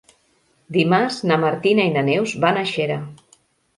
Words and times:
Dimarts 0.77 1.19
na 1.31 1.37
Martina 1.45 1.87
i 1.91 1.93
na 1.99 2.05
Neus 2.11 2.33
van 2.47 2.59
a 2.63 2.67
Xera. 2.73 2.97